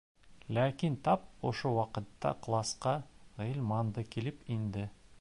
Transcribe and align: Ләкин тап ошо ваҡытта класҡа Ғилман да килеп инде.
Ләкин 0.57 0.95
тап 1.07 1.27
ошо 1.51 1.73
ваҡытта 1.77 2.33
класҡа 2.47 2.97
Ғилман 3.43 3.97
да 3.99 4.09
килеп 4.17 4.43
инде. 4.59 4.93